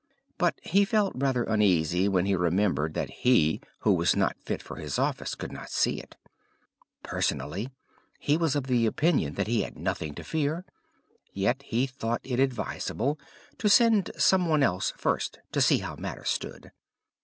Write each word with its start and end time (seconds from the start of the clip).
But 0.39 0.55
he 0.63 0.83
felt 0.83 1.11
rather 1.15 1.43
uneasy 1.43 2.07
when 2.07 2.25
he 2.25 2.35
remembered 2.35 2.95
that 2.95 3.11
he 3.21 3.61
who 3.81 3.93
was 3.93 4.15
not 4.15 4.35
fit 4.43 4.59
for 4.59 4.77
his 4.77 4.97
office 4.97 5.35
could 5.35 5.51
not 5.51 5.69
see 5.69 5.99
it. 5.99 6.15
Personally, 7.03 7.69
he 8.17 8.35
was 8.35 8.55
of 8.55 8.67
opinion 8.71 9.35
that 9.35 9.45
he 9.45 9.61
had 9.61 9.77
nothing 9.77 10.15
to 10.15 10.23
fear, 10.23 10.65
yet 11.33 11.61
he 11.61 11.85
thought 11.85 12.21
it 12.23 12.39
advisable 12.39 13.19
to 13.59 13.69
send 13.69 14.09
somebody 14.17 14.63
else 14.63 14.91
first 14.97 15.37
to 15.51 15.61
see 15.61 15.77
how 15.77 15.95
matters 15.95 16.29
stood. 16.29 16.71